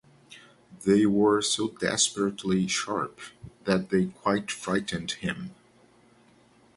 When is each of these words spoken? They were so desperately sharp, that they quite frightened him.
They 0.83 1.05
were 1.05 1.43
so 1.43 1.67
desperately 1.67 2.65
sharp, 2.65 3.19
that 3.65 3.91
they 3.91 4.05
quite 4.05 4.49
frightened 4.49 5.11
him. 5.11 5.53